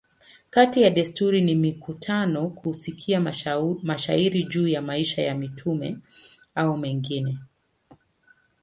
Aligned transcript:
Kati 0.49 0.81
ya 0.81 0.89
desturi 0.89 1.41
ni 1.41 1.55
mikutano, 1.55 2.49
kusikia 2.49 3.21
mashairi 3.83 4.43
juu 4.43 4.67
ya 4.67 4.81
maisha 4.81 5.21
ya 5.21 5.35
mtume 5.35 5.97
a 6.55 6.77
mengine. 6.77 7.39